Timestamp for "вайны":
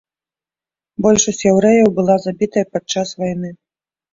3.21-3.49